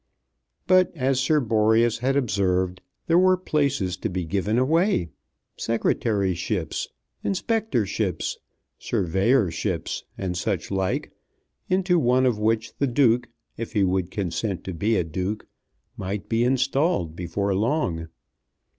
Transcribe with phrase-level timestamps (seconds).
[0.65, 5.11] But, as Sir Boreas had observed, there were places to be given away,
[5.57, 6.87] Secretaryships,
[7.23, 8.39] Inspectorships,
[8.79, 11.11] Surveyorships, and suchlike,
[11.69, 15.45] into one of which the Duke, if he would consent to be a Duke,
[15.95, 18.07] might be installed before long.